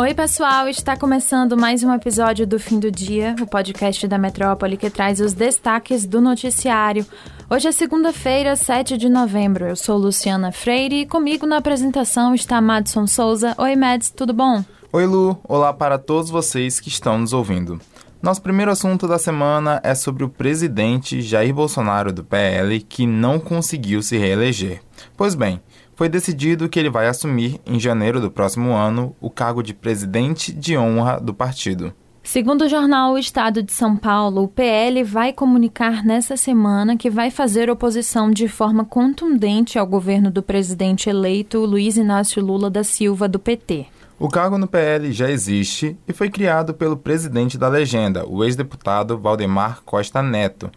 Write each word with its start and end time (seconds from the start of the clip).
Oi, 0.00 0.14
pessoal! 0.14 0.66
Está 0.66 0.96
começando 0.96 1.58
mais 1.58 1.84
um 1.84 1.92
episódio 1.92 2.46
do 2.46 2.58
Fim 2.58 2.80
do 2.80 2.90
Dia, 2.90 3.36
o 3.38 3.46
podcast 3.46 4.08
da 4.08 4.16
Metrópole 4.16 4.78
que 4.78 4.88
traz 4.88 5.20
os 5.20 5.34
destaques 5.34 6.06
do 6.06 6.22
noticiário. 6.22 7.04
Hoje 7.50 7.68
é 7.68 7.72
segunda-feira, 7.72 8.56
7 8.56 8.96
de 8.96 9.10
novembro. 9.10 9.66
Eu 9.66 9.76
sou 9.76 9.98
Luciana 9.98 10.52
Freire 10.52 11.02
e 11.02 11.06
comigo 11.06 11.44
na 11.44 11.58
apresentação 11.58 12.34
está 12.34 12.62
Madson 12.62 13.06
Souza. 13.06 13.54
Oi, 13.58 13.76
Mads, 13.76 14.08
tudo 14.08 14.32
bom? 14.32 14.64
Oi, 14.90 15.04
Lu. 15.04 15.38
Olá 15.44 15.70
para 15.70 15.98
todos 15.98 16.30
vocês 16.30 16.80
que 16.80 16.88
estão 16.88 17.18
nos 17.18 17.34
ouvindo. 17.34 17.78
Nosso 18.22 18.40
primeiro 18.40 18.70
assunto 18.70 19.06
da 19.06 19.18
semana 19.18 19.82
é 19.84 19.94
sobre 19.94 20.24
o 20.24 20.30
presidente 20.30 21.20
Jair 21.20 21.52
Bolsonaro 21.52 22.10
do 22.10 22.24
PL 22.24 22.80
que 22.80 23.06
não 23.06 23.38
conseguiu 23.38 24.00
se 24.02 24.16
reeleger. 24.16 24.80
Pois 25.14 25.34
bem, 25.34 25.60
foi 26.00 26.08
decidido 26.08 26.66
que 26.66 26.78
ele 26.78 26.88
vai 26.88 27.08
assumir, 27.08 27.60
em 27.66 27.78
janeiro 27.78 28.22
do 28.22 28.30
próximo 28.30 28.72
ano, 28.72 29.14
o 29.20 29.28
cargo 29.28 29.62
de 29.62 29.74
presidente 29.74 30.50
de 30.50 30.74
honra 30.74 31.20
do 31.20 31.34
partido. 31.34 31.92
Segundo 32.22 32.62
o 32.62 32.68
jornal 32.70 33.12
O 33.12 33.18
Estado 33.18 33.62
de 33.62 33.70
São 33.70 33.94
Paulo, 33.94 34.44
o 34.44 34.48
PL 34.48 35.04
vai 35.04 35.30
comunicar 35.30 36.02
nessa 36.02 36.38
semana 36.38 36.96
que 36.96 37.10
vai 37.10 37.30
fazer 37.30 37.68
oposição 37.68 38.30
de 38.30 38.48
forma 38.48 38.82
contundente 38.82 39.78
ao 39.78 39.86
governo 39.86 40.30
do 40.30 40.42
presidente 40.42 41.10
eleito 41.10 41.66
Luiz 41.66 41.98
Inácio 41.98 42.42
Lula 42.42 42.70
da 42.70 42.82
Silva, 42.82 43.28
do 43.28 43.38
PT. 43.38 43.84
O 44.18 44.28
cargo 44.28 44.56
no 44.56 44.66
PL 44.66 45.12
já 45.12 45.30
existe 45.30 45.98
e 46.08 46.14
foi 46.14 46.30
criado 46.30 46.72
pelo 46.72 46.96
presidente 46.96 47.58
da 47.58 47.68
legenda, 47.68 48.26
o 48.26 48.42
ex-deputado 48.42 49.18
Valdemar 49.18 49.82
Costa 49.84 50.22
Neto, 50.22 50.70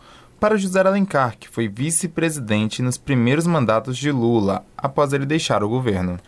para 0.44 0.58
José 0.58 0.82
Alencar, 0.82 1.38
que 1.40 1.48
foi 1.48 1.70
vice-presidente 1.70 2.82
nos 2.82 2.98
primeiros 2.98 3.48
mandatos 3.48 3.98
de 3.98 4.12
Lula, 4.12 4.66
após 4.78 5.14
ele 5.14 5.26
deixar 5.26 5.64
o 5.64 5.70
governo. 5.70 6.20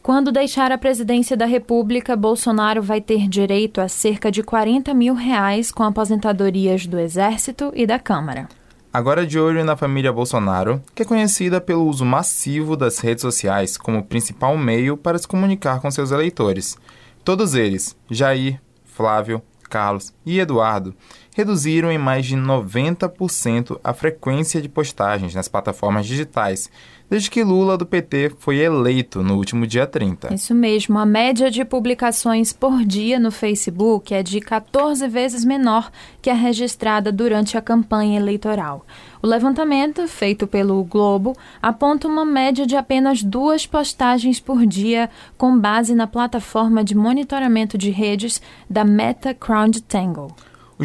Quando 0.00 0.30
deixar 0.30 0.70
a 0.70 0.78
presidência 0.78 1.36
da 1.36 1.44
República, 1.44 2.14
Bolsonaro 2.14 2.80
vai 2.80 3.00
ter 3.00 3.28
direito 3.28 3.80
a 3.80 3.88
cerca 3.88 4.30
de 4.30 4.44
40 4.44 4.94
mil 4.94 5.12
reais 5.12 5.72
com 5.72 5.82
aposentadorias 5.82 6.86
do 6.86 7.00
Exército 7.00 7.72
e 7.74 7.84
da 7.84 7.98
Câmara. 7.98 8.48
Agora 8.92 9.26
de 9.26 9.40
olho 9.40 9.64
na 9.64 9.76
família 9.76 10.12
Bolsonaro, 10.12 10.80
que 10.94 11.02
é 11.02 11.04
conhecida 11.04 11.60
pelo 11.60 11.84
uso 11.84 12.04
massivo 12.04 12.76
das 12.76 13.00
redes 13.00 13.22
sociais 13.22 13.76
como 13.76 14.04
principal 14.04 14.56
meio 14.56 14.96
para 14.96 15.18
se 15.18 15.26
comunicar 15.26 15.80
com 15.80 15.90
seus 15.90 16.12
eleitores. 16.12 16.78
Todos 17.24 17.54
eles, 17.54 17.96
Jair, 18.08 18.60
Flávio, 18.84 19.42
Carlos 19.68 20.12
e 20.24 20.38
Eduardo, 20.38 20.94
reduziram 21.34 21.90
em 21.90 21.98
mais 21.98 22.26
de 22.26 22.36
90% 22.36 23.78
a 23.82 23.92
frequência 23.92 24.60
de 24.60 24.68
postagens 24.68 25.34
nas 25.34 25.48
plataformas 25.48 26.06
digitais, 26.06 26.70
desde 27.08 27.30
que 27.30 27.44
Lula 27.44 27.76
do 27.76 27.86
PT 27.86 28.32
foi 28.38 28.58
eleito 28.58 29.22
no 29.22 29.36
último 29.36 29.66
dia 29.66 29.86
30. 29.86 30.32
Isso 30.34 30.54
mesmo, 30.54 30.98
a 30.98 31.06
média 31.06 31.50
de 31.50 31.64
publicações 31.64 32.52
por 32.52 32.84
dia 32.84 33.18
no 33.18 33.30
Facebook 33.30 34.14
é 34.14 34.22
de 34.22 34.40
14 34.40 35.06
vezes 35.08 35.44
menor 35.44 35.90
que 36.20 36.30
a 36.30 36.34
registrada 36.34 37.12
durante 37.12 37.56
a 37.56 37.62
campanha 37.62 38.18
eleitoral. 38.18 38.86
O 39.22 39.26
levantamento, 39.26 40.06
feito 40.08 40.46
pelo 40.46 40.82
Globo, 40.84 41.36
aponta 41.62 42.08
uma 42.08 42.24
média 42.24 42.66
de 42.66 42.76
apenas 42.76 43.22
duas 43.22 43.66
postagens 43.66 44.40
por 44.40 44.66
dia, 44.66 45.08
com 45.36 45.58
base 45.58 45.94
na 45.94 46.06
plataforma 46.06 46.82
de 46.82 46.94
monitoramento 46.94 47.78
de 47.78 47.90
redes 47.90 48.40
da 48.68 48.84
Meta 48.84 49.32
Crowd 49.34 49.82
Tangle. 49.82 50.34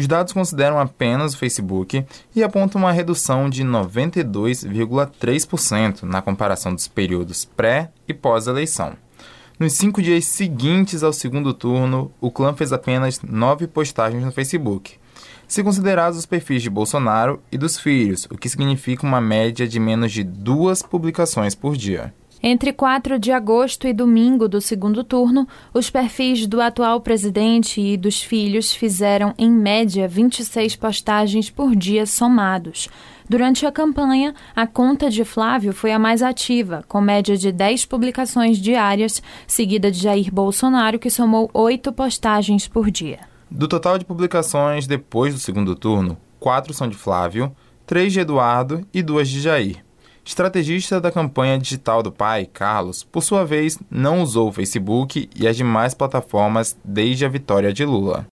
Os 0.00 0.06
dados 0.06 0.32
consideram 0.32 0.80
apenas 0.80 1.34
o 1.34 1.36
Facebook 1.36 2.06
e 2.34 2.42
apontam 2.42 2.80
uma 2.80 2.90
redução 2.90 3.50
de 3.50 3.62
92,3% 3.62 6.04
na 6.04 6.22
comparação 6.22 6.74
dos 6.74 6.88
períodos 6.88 7.44
pré 7.44 7.90
e 8.08 8.14
pós-eleição. 8.14 8.94
Nos 9.58 9.74
cinco 9.74 10.00
dias 10.00 10.24
seguintes 10.24 11.02
ao 11.02 11.12
segundo 11.12 11.52
turno, 11.52 12.10
o 12.18 12.30
clã 12.30 12.54
fez 12.54 12.72
apenas 12.72 13.20
nove 13.20 13.66
postagens 13.66 14.24
no 14.24 14.32
Facebook, 14.32 14.94
se 15.46 15.62
considerados 15.62 16.18
os 16.18 16.24
perfis 16.24 16.62
de 16.62 16.70
Bolsonaro 16.70 17.42
e 17.52 17.58
dos 17.58 17.78
filhos, 17.78 18.26
o 18.30 18.38
que 18.38 18.48
significa 18.48 19.06
uma 19.06 19.20
média 19.20 19.68
de 19.68 19.78
menos 19.78 20.12
de 20.12 20.24
duas 20.24 20.82
publicações 20.82 21.54
por 21.54 21.76
dia. 21.76 22.14
Entre 22.42 22.72
4 22.72 23.18
de 23.18 23.30
agosto 23.32 23.86
e 23.86 23.92
domingo 23.92 24.48
do 24.48 24.62
segundo 24.62 25.04
turno, 25.04 25.46
os 25.74 25.90
perfis 25.90 26.46
do 26.46 26.58
atual 26.58 26.98
presidente 27.02 27.82
e 27.82 27.98
dos 27.98 28.22
filhos 28.22 28.72
fizeram, 28.72 29.34
em 29.36 29.50
média, 29.50 30.08
26 30.08 30.74
postagens 30.76 31.50
por 31.50 31.76
dia 31.76 32.06
somados. 32.06 32.88
Durante 33.28 33.66
a 33.66 33.70
campanha, 33.70 34.34
a 34.56 34.66
conta 34.66 35.10
de 35.10 35.22
Flávio 35.22 35.74
foi 35.74 35.92
a 35.92 35.98
mais 35.98 36.22
ativa, 36.22 36.82
com 36.88 36.98
média 36.98 37.36
de 37.36 37.52
10 37.52 37.84
publicações 37.84 38.56
diárias, 38.56 39.22
seguida 39.46 39.90
de 39.90 39.98
Jair 39.98 40.32
Bolsonaro, 40.32 40.98
que 40.98 41.10
somou 41.10 41.50
8 41.52 41.92
postagens 41.92 42.66
por 42.66 42.90
dia. 42.90 43.18
Do 43.50 43.68
total 43.68 43.98
de 43.98 44.04
publicações 44.06 44.86
depois 44.86 45.34
do 45.34 45.40
segundo 45.40 45.74
turno, 45.74 46.16
quatro 46.38 46.72
são 46.72 46.88
de 46.88 46.96
Flávio, 46.96 47.54
três 47.86 48.14
de 48.14 48.20
Eduardo 48.20 48.86
e 48.94 49.02
duas 49.02 49.28
de 49.28 49.40
Jair. 49.40 49.84
Estrategista 50.30 51.00
da 51.00 51.10
campanha 51.10 51.58
digital 51.58 52.04
do 52.04 52.12
pai, 52.12 52.46
Carlos, 52.46 53.02
por 53.02 53.20
sua 53.20 53.44
vez, 53.44 53.76
não 53.90 54.22
usou 54.22 54.48
o 54.48 54.52
Facebook 54.52 55.28
e 55.34 55.48
as 55.48 55.56
demais 55.56 55.92
plataformas 55.92 56.78
desde 56.84 57.24
a 57.24 57.28
vitória 57.28 57.72
de 57.72 57.84
Lula. 57.84 58.28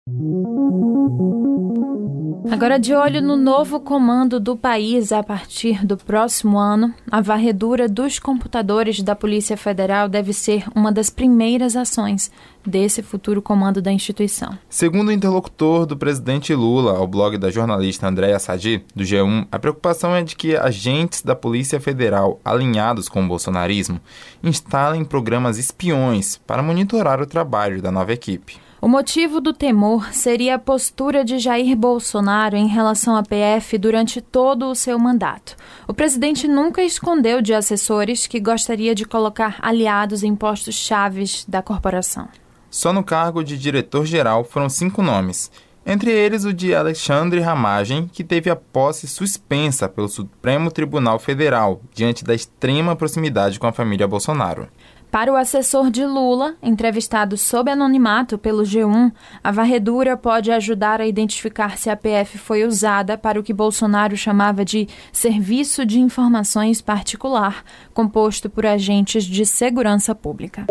Agora, 2.50 2.80
de 2.80 2.94
olho 2.94 3.22
no 3.22 3.36
novo 3.36 3.80
comando 3.80 4.40
do 4.40 4.56
país 4.56 5.12
a 5.12 5.22
partir 5.22 5.86
do 5.86 5.98
próximo 5.98 6.58
ano, 6.58 6.94
a 7.12 7.20
varredura 7.20 7.90
dos 7.90 8.20
computadores 8.20 9.02
da 9.02 9.16
Polícia 9.16 9.58
Federal 9.58 10.08
deve 10.08 10.32
ser 10.32 10.64
uma 10.74 10.92
das 10.92 11.10
primeiras 11.10 11.76
ações 11.76 12.32
desse 12.66 13.04
futuro 13.04 13.42
comando 13.42 13.82
da 13.82 13.92
instituição. 13.92 14.58
Segundo 14.70 15.10
o 15.10 15.12
interlocutor 15.12 15.86
do 15.86 15.98
presidente 15.98 16.54
Lula 16.54 16.98
ao 16.98 17.08
blog 17.08 17.38
da 17.38 17.52
jornalista 17.52 18.08
Andréa 18.08 18.40
Sadi, 18.40 18.84
do 18.96 19.04
G1, 19.04 19.48
a 19.52 19.60
preocupação 19.60 20.16
é 20.16 20.24
de 20.24 20.36
que 20.36 20.56
agentes 20.56 21.22
da 21.22 21.36
Polícia 21.36 21.80
Federal 21.80 22.40
alinhados 22.44 23.10
com 23.10 23.24
o 23.24 23.28
bolsonarismo 23.28 24.00
instalem 24.42 25.04
programas 25.04 25.58
espiões 25.58 26.38
para 26.38 26.64
monitorar 26.64 27.22
o 27.22 27.28
trabalho 27.28 27.82
da 27.82 27.92
nova 27.92 28.14
equipe. 28.14 28.67
O 28.88 28.90
motivo 28.90 29.42
do 29.42 29.52
temor 29.52 30.14
seria 30.14 30.56
a 30.56 30.58
postura 30.58 31.26
de 31.26 31.40
Jair 31.40 31.76
Bolsonaro 31.76 32.56
em 32.56 32.68
relação 32.68 33.18
à 33.18 33.22
PF 33.22 33.78
durante 33.78 34.22
todo 34.22 34.66
o 34.68 34.76
seu 34.76 34.98
mandato. 34.98 35.58
O 35.86 35.94
presidente 35.94 36.48
nunca 36.48 36.82
escondeu 36.82 37.42
de 37.42 37.54
assessores 37.54 38.28
que 38.28 38.40
gostaria 38.40 38.96
de 38.96 39.04
colocar 39.04 39.58
aliados 39.62 40.24
em 40.24 40.34
postos 40.34 40.76
chaves 40.76 41.44
da 41.46 41.62
corporação. 41.62 42.30
Só 42.70 42.94
no 42.94 43.04
cargo 43.04 43.44
de 43.44 43.58
diretor-geral 43.58 44.46
foram 44.46 44.70
cinco 44.70 45.04
nomes, 45.04 45.52
entre 45.86 46.10
eles 46.10 46.46
o 46.46 46.54
de 46.54 46.74
Alexandre 46.74 47.42
Ramagem, 47.42 48.10
que 48.12 48.24
teve 48.24 48.50
a 48.50 48.56
posse 48.56 49.06
suspensa 49.06 49.90
pelo 49.90 50.08
Supremo 50.08 50.72
Tribunal 50.72 51.20
Federal 51.20 51.82
diante 51.94 52.24
da 52.24 52.34
extrema 52.34 52.96
proximidade 52.96 53.60
com 53.60 53.68
a 53.68 53.74
família 53.74 54.08
Bolsonaro. 54.08 54.70
Para 55.18 55.34
o 55.34 55.36
assessor 55.36 55.90
de 55.90 56.06
Lula, 56.06 56.56
entrevistado 56.62 57.38
sob 57.38 57.72
anonimato 57.72 58.38
pelo 58.38 58.62
G1, 58.62 59.12
a 59.44 59.52
varredura 59.52 60.16
pode 60.16 60.52
ajudar 60.52 61.02
a 61.02 61.08
identificar 61.08 61.76
se 61.76 61.90
a 61.90 61.98
PF 61.98 62.38
foi 62.38 62.64
usada 62.64 63.18
para 63.18 63.40
o 63.40 63.44
que 63.44 63.52
Bolsonaro 63.52 64.16
chamava 64.16 64.64
de 64.64 64.88
Serviço 65.12 65.84
de 65.88 66.00
Informações 66.00 66.82
Particular, 66.82 67.64
composto 67.96 68.48
por 68.48 68.64
agentes 68.64 69.24
de 69.24 69.44
segurança 69.44 70.14
pública. 70.14 70.68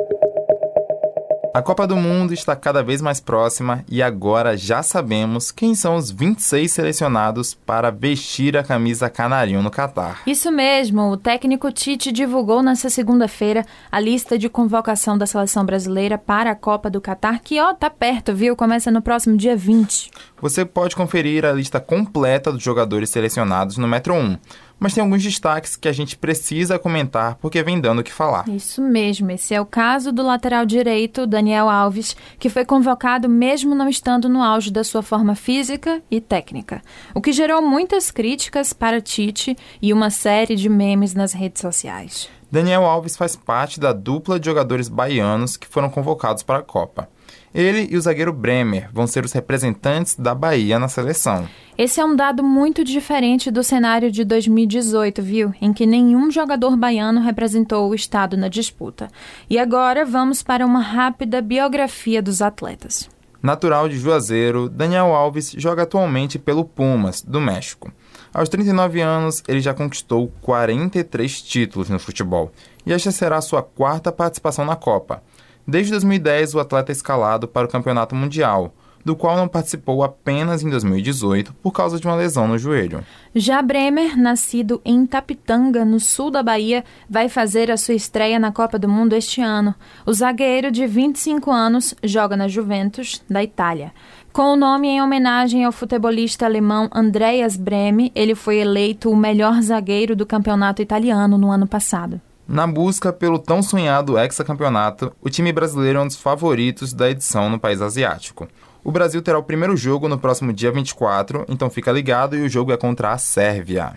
A 1.56 1.62
Copa 1.62 1.86
do 1.86 1.96
Mundo 1.96 2.34
está 2.34 2.54
cada 2.54 2.82
vez 2.82 3.00
mais 3.00 3.18
próxima 3.18 3.82
e 3.88 4.02
agora 4.02 4.58
já 4.58 4.82
sabemos 4.82 5.50
quem 5.50 5.74
são 5.74 5.96
os 5.96 6.10
26 6.10 6.70
selecionados 6.70 7.54
para 7.54 7.90
vestir 7.90 8.58
a 8.58 8.62
camisa 8.62 9.08
canarinho 9.08 9.62
no 9.62 9.70
Catar. 9.70 10.20
Isso 10.26 10.52
mesmo, 10.52 11.10
o 11.10 11.16
técnico 11.16 11.72
Tite 11.72 12.12
divulgou 12.12 12.62
nesta 12.62 12.90
segunda-feira 12.90 13.64
a 13.90 13.98
lista 13.98 14.36
de 14.38 14.50
convocação 14.50 15.16
da 15.16 15.24
seleção 15.24 15.64
brasileira 15.64 16.18
para 16.18 16.50
a 16.50 16.54
Copa 16.54 16.90
do 16.90 17.00
Catar, 17.00 17.40
que 17.40 17.58
ó, 17.58 17.72
tá 17.72 17.88
perto, 17.88 18.34
viu? 18.34 18.54
Começa 18.54 18.90
no 18.90 19.00
próximo 19.00 19.34
dia 19.34 19.56
20. 19.56 20.10
Você 20.42 20.62
pode 20.62 20.94
conferir 20.94 21.46
a 21.46 21.52
lista 21.52 21.80
completa 21.80 22.52
dos 22.52 22.62
jogadores 22.62 23.08
selecionados 23.08 23.78
no 23.78 23.88
Metro 23.88 24.12
1 24.12 24.36
mas 24.78 24.94
tem 24.94 25.02
alguns 25.02 25.22
destaques 25.22 25.76
que 25.76 25.88
a 25.88 25.92
gente 25.92 26.16
precisa 26.16 26.78
comentar 26.78 27.36
porque 27.36 27.62
vem 27.62 27.80
dando 27.80 28.00
o 28.00 28.04
que 28.04 28.12
falar. 28.12 28.48
Isso 28.48 28.82
mesmo, 28.82 29.30
esse 29.30 29.54
é 29.54 29.60
o 29.60 29.66
caso 29.66 30.12
do 30.12 30.22
lateral 30.22 30.66
direito, 30.66 31.26
Daniel 31.26 31.68
Alves, 31.68 32.16
que 32.38 32.50
foi 32.50 32.64
convocado 32.64 33.28
mesmo 33.28 33.74
não 33.74 33.88
estando 33.88 34.28
no 34.28 34.42
auge 34.42 34.70
da 34.70 34.84
sua 34.84 35.02
forma 35.02 35.34
física 35.34 36.02
e 36.10 36.20
técnica, 36.20 36.82
o 37.14 37.20
que 37.20 37.32
gerou 37.32 37.62
muitas 37.62 38.10
críticas 38.10 38.72
para 38.72 39.00
Tite 39.00 39.56
e 39.80 39.92
uma 39.92 40.10
série 40.10 40.56
de 40.56 40.68
memes 40.68 41.14
nas 41.14 41.32
redes 41.32 41.60
sociais. 41.60 42.28
Daniel 42.50 42.84
Alves 42.84 43.16
faz 43.16 43.34
parte 43.34 43.80
da 43.80 43.92
dupla 43.92 44.38
de 44.38 44.46
jogadores 44.46 44.88
baianos 44.88 45.56
que 45.56 45.66
foram 45.66 45.90
convocados 45.90 46.42
para 46.42 46.58
a 46.58 46.62
Copa. 46.62 47.08
Ele 47.56 47.88
e 47.90 47.96
o 47.96 48.00
zagueiro 48.02 48.34
Bremer 48.34 48.90
vão 48.92 49.06
ser 49.06 49.24
os 49.24 49.32
representantes 49.32 50.14
da 50.14 50.34
Bahia 50.34 50.78
na 50.78 50.88
seleção. 50.88 51.48
Esse 51.78 51.98
é 51.98 52.04
um 52.04 52.14
dado 52.14 52.44
muito 52.44 52.84
diferente 52.84 53.50
do 53.50 53.64
cenário 53.64 54.12
de 54.12 54.26
2018, 54.26 55.22
viu? 55.22 55.54
Em 55.58 55.72
que 55.72 55.86
nenhum 55.86 56.30
jogador 56.30 56.76
baiano 56.76 57.22
representou 57.22 57.88
o 57.88 57.94
estado 57.94 58.36
na 58.36 58.48
disputa. 58.48 59.08
E 59.48 59.58
agora 59.58 60.04
vamos 60.04 60.42
para 60.42 60.66
uma 60.66 60.80
rápida 60.80 61.40
biografia 61.40 62.20
dos 62.20 62.42
atletas. 62.42 63.08
Natural 63.42 63.88
de 63.88 63.96
Juazeiro, 63.96 64.68
Daniel 64.68 65.14
Alves 65.14 65.54
joga 65.56 65.84
atualmente 65.84 66.38
pelo 66.38 66.62
Pumas, 66.62 67.22
do 67.22 67.40
México. 67.40 67.90
Aos 68.34 68.50
39 68.50 69.00
anos, 69.00 69.42
ele 69.48 69.60
já 69.60 69.72
conquistou 69.72 70.30
43 70.42 71.40
títulos 71.40 71.88
no 71.88 71.98
futebol, 71.98 72.52
e 72.84 72.92
esta 72.92 73.10
será 73.10 73.40
sua 73.40 73.62
quarta 73.62 74.12
participação 74.12 74.66
na 74.66 74.76
Copa. 74.76 75.22
Desde 75.68 75.90
2010, 75.90 76.54
o 76.54 76.60
atleta 76.60 76.92
é 76.92 76.94
escalado 76.94 77.48
para 77.48 77.66
o 77.66 77.70
Campeonato 77.70 78.14
Mundial, 78.14 78.72
do 79.04 79.16
qual 79.16 79.36
não 79.36 79.48
participou 79.48 80.04
apenas 80.04 80.62
em 80.62 80.70
2018 80.70 81.54
por 81.54 81.72
causa 81.72 81.98
de 81.98 82.06
uma 82.06 82.14
lesão 82.14 82.46
no 82.46 82.56
joelho. 82.56 83.04
Já 83.34 83.60
Bremer, 83.62 84.16
nascido 84.16 84.80
em 84.84 85.04
Tapitanga, 85.04 85.84
no 85.84 85.98
sul 85.98 86.30
da 86.30 86.40
Bahia, 86.40 86.84
vai 87.10 87.28
fazer 87.28 87.68
a 87.70 87.76
sua 87.76 87.94
estreia 87.94 88.38
na 88.38 88.52
Copa 88.52 88.78
do 88.78 88.88
Mundo 88.88 89.14
este 89.14 89.40
ano. 89.40 89.74
O 90.04 90.12
zagueiro 90.12 90.70
de 90.70 90.86
25 90.86 91.50
anos 91.50 91.94
joga 92.02 92.36
na 92.36 92.46
Juventus, 92.46 93.20
da 93.28 93.42
Itália. 93.42 93.92
Com 94.32 94.52
o 94.52 94.56
nome 94.56 94.86
em 94.86 95.02
homenagem 95.02 95.64
ao 95.64 95.72
futebolista 95.72 96.44
alemão 96.44 96.88
Andreas 96.92 97.56
Breme, 97.56 98.12
ele 98.14 98.36
foi 98.36 98.58
eleito 98.58 99.10
o 99.10 99.16
melhor 99.16 99.60
zagueiro 99.62 100.14
do 100.14 100.26
campeonato 100.26 100.80
italiano 100.80 101.36
no 101.36 101.50
ano 101.50 101.66
passado. 101.66 102.20
Na 102.48 102.64
busca 102.64 103.12
pelo 103.12 103.40
tão 103.40 103.60
sonhado 103.60 104.16
hexacampeonato, 104.16 105.12
o 105.20 105.28
time 105.28 105.52
brasileiro 105.52 105.98
é 105.98 106.02
um 106.02 106.06
dos 106.06 106.16
favoritos 106.16 106.92
da 106.92 107.10
edição 107.10 107.50
no 107.50 107.58
país 107.58 107.82
asiático. 107.82 108.46
O 108.84 108.92
Brasil 108.92 109.20
terá 109.20 109.36
o 109.36 109.42
primeiro 109.42 109.76
jogo 109.76 110.06
no 110.06 110.16
próximo 110.16 110.52
dia 110.52 110.70
24, 110.70 111.44
então 111.48 111.68
fica 111.68 111.90
ligado 111.90 112.36
e 112.36 112.42
o 112.42 112.48
jogo 112.48 112.70
é 112.70 112.76
contra 112.76 113.10
a 113.10 113.18
Sérvia. 113.18 113.94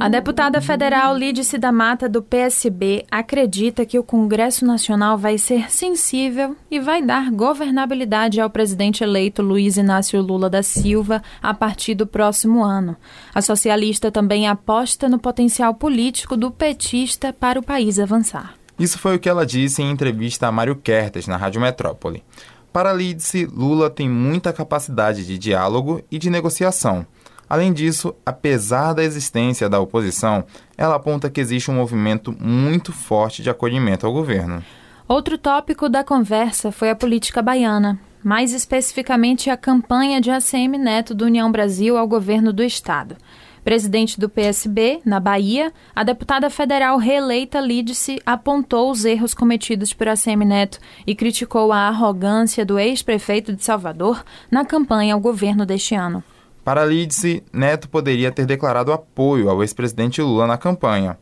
A 0.00 0.08
deputada 0.08 0.60
federal 0.60 1.16
Lídice 1.16 1.56
da 1.56 1.70
Mata, 1.70 2.08
do 2.08 2.22
PSB, 2.22 3.04
acredita 3.10 3.86
que 3.86 3.98
o 3.98 4.02
Congresso 4.02 4.66
Nacional 4.66 5.16
vai 5.16 5.38
ser 5.38 5.70
sensível 5.70 6.56
e 6.70 6.80
vai 6.80 7.00
dar 7.00 7.30
governabilidade 7.30 8.40
ao 8.40 8.50
presidente 8.50 9.04
eleito 9.04 9.40
Luiz 9.42 9.76
Inácio 9.76 10.20
Lula 10.20 10.50
da 10.50 10.62
Silva 10.62 11.22
a 11.40 11.54
partir 11.54 11.94
do 11.94 12.06
próximo 12.06 12.62
ano. 12.64 12.96
A 13.34 13.40
socialista 13.40 14.10
também 14.10 14.48
aposta 14.48 15.08
no 15.08 15.18
potencial 15.18 15.74
político 15.74 16.36
do 16.36 16.50
petista 16.50 17.32
para 17.32 17.58
o 17.58 17.62
país 17.62 17.98
avançar. 17.98 18.54
Isso 18.78 18.98
foi 18.98 19.14
o 19.16 19.18
que 19.18 19.28
ela 19.28 19.46
disse 19.46 19.80
em 19.80 19.90
entrevista 19.90 20.48
a 20.48 20.52
Mário 20.52 20.76
Kertes, 20.76 21.26
na 21.26 21.36
Rádio 21.36 21.60
Metrópole. 21.60 22.24
Para 22.72 22.92
Lídice, 22.92 23.46
Lula 23.46 23.88
tem 23.88 24.10
muita 24.10 24.52
capacidade 24.52 25.24
de 25.24 25.38
diálogo 25.38 26.02
e 26.10 26.18
de 26.18 26.28
negociação. 26.28 27.06
Além 27.48 27.72
disso, 27.72 28.14
apesar 28.24 28.92
da 28.92 29.04
existência 29.04 29.68
da 29.68 29.80
oposição, 29.80 30.44
ela 30.76 30.96
aponta 30.96 31.30
que 31.30 31.40
existe 31.40 31.70
um 31.70 31.74
movimento 31.74 32.34
muito 32.38 32.92
forte 32.92 33.42
de 33.42 33.50
acolhimento 33.50 34.06
ao 34.06 34.12
governo. 34.12 34.62
Outro 35.06 35.36
tópico 35.36 35.88
da 35.88 36.02
conversa 36.02 36.72
foi 36.72 36.88
a 36.90 36.96
política 36.96 37.42
baiana, 37.42 38.00
mais 38.22 38.54
especificamente 38.54 39.50
a 39.50 39.56
campanha 39.56 40.18
de 40.18 40.30
ACM 40.30 40.78
Neto 40.78 41.14
do 41.14 41.26
União 41.26 41.52
Brasil 41.52 41.98
ao 41.98 42.08
governo 42.08 42.52
do 42.52 42.62
estado. 42.62 43.16
Presidente 43.62 44.20
do 44.20 44.28
PSB, 44.28 45.00
na 45.04 45.18
Bahia, 45.18 45.72
a 45.94 46.02
deputada 46.02 46.50
federal 46.50 46.98
reeleita 46.98 47.60
Lídice 47.60 48.20
apontou 48.24 48.90
os 48.90 49.04
erros 49.06 49.32
cometidos 49.32 49.92
por 49.92 50.08
ACM 50.08 50.44
Neto 50.44 50.78
e 51.06 51.14
criticou 51.14 51.72
a 51.72 51.88
arrogância 51.88 52.64
do 52.64 52.78
ex-prefeito 52.78 53.54
de 53.54 53.64
Salvador 53.64 54.22
na 54.50 54.66
campanha 54.66 55.14
ao 55.14 55.20
governo 55.20 55.64
deste 55.64 55.94
ano. 55.94 56.22
Para 56.64 56.86
Lídice, 56.86 57.44
Neto 57.52 57.90
poderia 57.90 58.32
ter 58.32 58.46
declarado 58.46 58.90
apoio 58.90 59.50
ao 59.50 59.62
ex-presidente 59.62 60.22
Lula 60.22 60.46
na 60.46 60.56
campanha. 60.56 61.18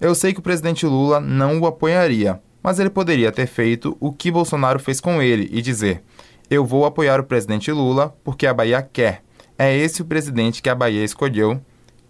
Eu 0.00 0.16
sei 0.16 0.32
que 0.32 0.40
o 0.40 0.42
presidente 0.42 0.84
Lula 0.84 1.20
não 1.20 1.60
o 1.60 1.66
apoiaria, 1.66 2.42
mas 2.60 2.80
ele 2.80 2.90
poderia 2.90 3.30
ter 3.30 3.46
feito 3.46 3.96
o 4.00 4.12
que 4.12 4.32
Bolsonaro 4.32 4.80
fez 4.80 5.00
com 5.00 5.22
ele 5.22 5.48
e 5.52 5.62
dizer: 5.62 6.02
Eu 6.50 6.66
vou 6.66 6.84
apoiar 6.84 7.20
o 7.20 7.24
presidente 7.24 7.70
Lula 7.70 8.12
porque 8.24 8.48
a 8.48 8.52
Bahia 8.54 8.82
quer. 8.82 9.22
É 9.56 9.76
esse 9.76 10.02
o 10.02 10.06
presidente 10.06 10.60
que 10.60 10.68
a 10.68 10.74
Bahia 10.74 11.04
escolheu 11.04 11.60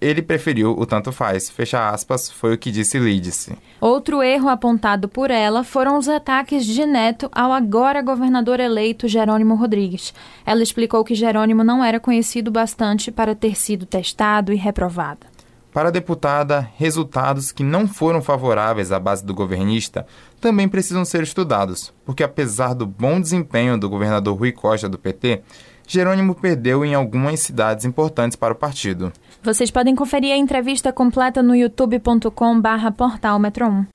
ele 0.00 0.23
preferiu 0.23 0.73
o 0.73 0.87
tanto 0.87 1.12
faz, 1.12 1.50
fecha 1.50 1.91
aspas, 1.91 2.31
foi 2.31 2.55
o 2.55 2.58
que 2.58 2.70
disse 2.70 2.99
Lídice. 2.99 3.56
Outro 3.81 4.23
erro 4.23 4.49
apontado 4.49 5.08
por 5.08 5.31
ela 5.31 5.62
foram 5.62 5.99
os 5.99 6.08
ataques 6.08 6.64
de 6.64 6.87
Neto 6.87 7.29
ao 7.32 7.52
agora 7.52 8.00
governador 8.02 8.61
eleito 8.61 9.06
Jerônimo 9.06 9.55
Rodrigues. 9.55 10.14
Ela 10.47 10.62
explicou 10.62 11.05
que 11.05 11.14
Jerônimo 11.14 11.62
não 11.62 11.85
era 11.85 12.00
conhecido 12.00 12.50
bastante 12.50 13.11
para 13.11 13.35
ter 13.35 13.56
sido 13.56 13.85
testado 13.85 14.52
e 14.52 14.56
reprovado. 14.56 15.26
Para 15.73 15.88
a 15.88 15.93
deputada, 15.93 16.69
resultados 16.76 17.53
que 17.53 17.62
não 17.62 17.87
foram 17.87 18.20
favoráveis 18.20 18.91
à 18.91 18.99
base 18.99 19.25
do 19.25 19.32
governista 19.32 20.05
também 20.41 20.69
precisam 20.69 21.05
ser 21.05 21.23
estudados, 21.23 21.93
porque 22.05 22.25
apesar 22.25 22.75
do 22.75 22.85
bom 22.85 23.20
desempenho 23.20 23.79
do 23.79 23.88
governador 23.88 24.37
Rui 24.37 24.50
Costa 24.50 24.88
do 24.88 24.99
PT, 24.99 25.43
Jerônimo 25.93 26.37
perdeu 26.37 26.85
em 26.85 26.95
algumas 26.95 27.41
cidades 27.41 27.85
importantes 27.85 28.37
para 28.37 28.55
o 28.55 28.57
partido. 28.57 29.13
Vocês 29.43 29.73
podem 29.73 29.97
conferir 29.97 30.33
a 30.33 30.37
entrevista 30.37 30.93
completa 30.93 31.43
no 31.43 31.53
youtube.com/barra 31.53 32.93
portal 32.93 33.41
Metro 33.41 33.67
1. 33.67 33.87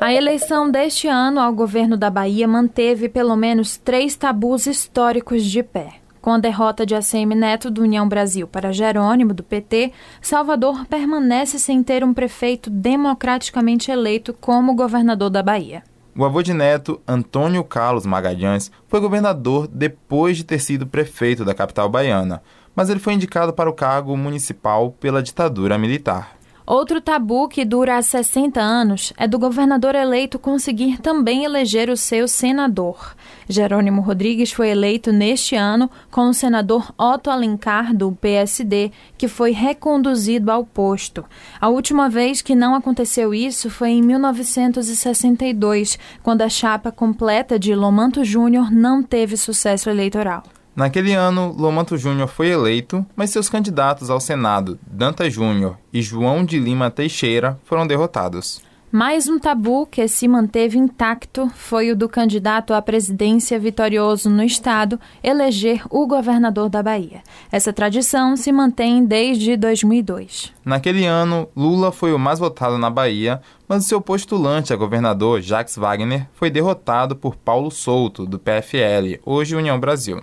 A 0.00 0.14
eleição 0.14 0.70
deste 0.70 1.08
ano 1.08 1.40
ao 1.40 1.52
governo 1.52 1.96
da 1.96 2.08
Bahia 2.08 2.46
manteve 2.46 3.08
pelo 3.08 3.34
menos 3.34 3.78
três 3.78 4.14
tabus 4.14 4.68
históricos 4.68 5.42
de 5.42 5.60
pé. 5.60 5.94
Com 6.20 6.30
a 6.30 6.38
derrota 6.38 6.86
de 6.86 6.94
ACM 6.94 7.34
Neto 7.34 7.68
do 7.68 7.82
União 7.82 8.08
Brasil 8.08 8.46
para 8.46 8.70
Jerônimo 8.70 9.34
do 9.34 9.42
PT, 9.42 9.90
Salvador 10.22 10.86
permanece 10.86 11.58
sem 11.58 11.82
ter 11.82 12.04
um 12.04 12.14
prefeito 12.14 12.70
democraticamente 12.70 13.90
eleito 13.90 14.32
como 14.32 14.76
governador 14.76 15.30
da 15.30 15.42
Bahia. 15.42 15.82
O 16.18 16.24
avô 16.24 16.42
de 16.42 16.52
Neto, 16.52 17.00
Antônio 17.06 17.62
Carlos 17.62 18.04
Magalhães, 18.04 18.72
foi 18.88 18.98
governador 18.98 19.68
depois 19.68 20.36
de 20.36 20.42
ter 20.42 20.58
sido 20.58 20.84
prefeito 20.84 21.44
da 21.44 21.54
capital 21.54 21.88
baiana, 21.88 22.42
mas 22.74 22.90
ele 22.90 22.98
foi 22.98 23.12
indicado 23.12 23.52
para 23.52 23.70
o 23.70 23.72
cargo 23.72 24.16
municipal 24.16 24.90
pela 24.90 25.22
ditadura 25.22 25.78
militar. 25.78 26.36
Outro 26.70 27.00
tabu 27.00 27.48
que 27.48 27.64
dura 27.64 27.96
há 27.96 28.02
60 28.02 28.60
anos 28.60 29.10
é 29.16 29.26
do 29.26 29.38
governador 29.38 29.94
eleito 29.94 30.38
conseguir 30.38 30.98
também 30.98 31.42
eleger 31.42 31.88
o 31.88 31.96
seu 31.96 32.28
senador. 32.28 33.16
Jerônimo 33.48 34.02
Rodrigues 34.02 34.52
foi 34.52 34.68
eleito 34.68 35.10
neste 35.10 35.56
ano 35.56 35.90
com 36.10 36.28
o 36.28 36.34
senador 36.34 36.92
Otto 36.98 37.30
Alencar, 37.30 37.96
do 37.96 38.12
PSD, 38.12 38.92
que 39.16 39.28
foi 39.28 39.52
reconduzido 39.52 40.50
ao 40.52 40.62
posto. 40.62 41.24
A 41.58 41.70
última 41.70 42.06
vez 42.10 42.42
que 42.42 42.54
não 42.54 42.74
aconteceu 42.74 43.32
isso 43.32 43.70
foi 43.70 43.92
em 43.92 44.02
1962, 44.02 45.98
quando 46.22 46.42
a 46.42 46.50
chapa 46.50 46.92
completa 46.92 47.58
de 47.58 47.74
Lomanto 47.74 48.22
Júnior 48.22 48.70
não 48.70 49.02
teve 49.02 49.38
sucesso 49.38 49.88
eleitoral. 49.88 50.42
Naquele 50.78 51.12
ano, 51.12 51.52
Lomanto 51.58 51.98
Júnior 51.98 52.28
foi 52.28 52.50
eleito, 52.50 53.04
mas 53.16 53.30
seus 53.30 53.48
candidatos 53.48 54.10
ao 54.10 54.20
Senado, 54.20 54.78
Danta 54.86 55.28
Júnior 55.28 55.76
e 55.92 56.00
João 56.00 56.44
de 56.44 56.56
Lima 56.56 56.88
Teixeira, 56.88 57.58
foram 57.64 57.84
derrotados. 57.84 58.62
Mais 58.92 59.28
um 59.28 59.40
tabu 59.40 59.86
que 59.86 60.06
se 60.06 60.28
manteve 60.28 60.78
intacto 60.78 61.50
foi 61.52 61.90
o 61.90 61.96
do 61.96 62.08
candidato 62.08 62.72
à 62.72 62.80
presidência 62.80 63.58
vitorioso 63.58 64.30
no 64.30 64.44
estado 64.44 65.00
eleger 65.20 65.82
o 65.90 66.06
governador 66.06 66.68
da 66.68 66.80
Bahia. 66.80 67.24
Essa 67.50 67.72
tradição 67.72 68.36
se 68.36 68.52
mantém 68.52 69.04
desde 69.04 69.56
2002. 69.56 70.54
Naquele 70.64 71.04
ano, 71.04 71.48
Lula 71.56 71.90
foi 71.90 72.12
o 72.12 72.18
mais 72.20 72.38
votado 72.38 72.78
na 72.78 72.88
Bahia, 72.88 73.42
mas 73.66 73.84
o 73.84 73.88
seu 73.88 74.00
postulante 74.00 74.72
a 74.72 74.76
governador, 74.76 75.40
Jacques 75.40 75.74
Wagner, 75.74 76.28
foi 76.34 76.50
derrotado 76.50 77.16
por 77.16 77.34
Paulo 77.34 77.68
Souto, 77.68 78.24
do 78.24 78.38
PFL, 78.38 79.18
hoje 79.26 79.56
União 79.56 79.80
Brasil. 79.80 80.22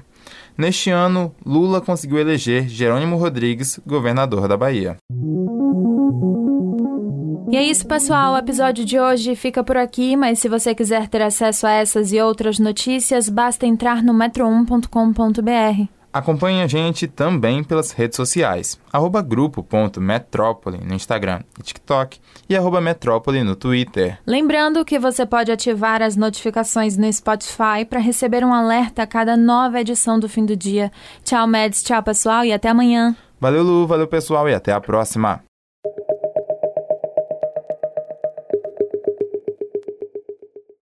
Neste 0.57 0.89
ano, 0.89 1.35
Lula 1.45 1.81
conseguiu 1.81 2.17
eleger 2.17 2.67
Jerônimo 2.67 3.17
Rodrigues 3.17 3.79
governador 3.85 4.47
da 4.47 4.55
Bahia. 4.55 4.97
E 7.51 7.57
é 7.57 7.63
isso, 7.63 7.85
pessoal. 7.87 8.33
O 8.33 8.37
episódio 8.37 8.83
de 8.83 8.99
hoje 8.99 9.35
fica 9.35 9.63
por 9.63 9.77
aqui, 9.77 10.15
mas 10.15 10.39
se 10.39 10.49
você 10.49 10.73
quiser 10.73 11.07
ter 11.07 11.21
acesso 11.21 11.67
a 11.67 11.71
essas 11.71 12.11
e 12.11 12.19
outras 12.19 12.59
notícias, 12.59 13.29
basta 13.29 13.65
entrar 13.65 14.01
no 14.01 14.13
metro1.com.br. 14.13 15.87
Acompanhe 16.15 16.61
a 16.61 16.67
gente 16.67 17.09
também 17.09 17.61
pelas 17.61 17.91
redes 17.91 18.15
sociais, 18.15 18.79
arroba 18.89 19.21
grupo.metrópole 19.21 20.77
no 20.77 20.93
Instagram 20.93 21.41
e 21.59 21.61
TikTok 21.61 22.21
e 22.47 22.55
arroba 22.55 22.79
metrópole 22.79 23.43
no 23.43 23.53
Twitter. 23.53 24.17
Lembrando 24.25 24.85
que 24.85 24.97
você 24.97 25.25
pode 25.25 25.51
ativar 25.51 26.01
as 26.01 26.15
notificações 26.15 26.95
no 26.95 27.11
Spotify 27.11 27.83
para 27.89 27.99
receber 27.99 28.45
um 28.45 28.53
alerta 28.53 29.03
a 29.03 29.07
cada 29.07 29.35
nova 29.35 29.81
edição 29.81 30.17
do 30.17 30.29
fim 30.29 30.45
do 30.45 30.55
dia. 30.55 30.89
Tchau, 31.25 31.45
Meds, 31.47 31.83
tchau, 31.83 32.01
pessoal, 32.01 32.45
e 32.45 32.53
até 32.53 32.69
amanhã. 32.69 33.13
Valeu, 33.37 33.61
Lu, 33.61 33.85
valeu, 33.85 34.07
pessoal, 34.07 34.47
e 34.47 34.53
até 34.53 34.71
a 34.71 34.79
próxima. 34.79 35.43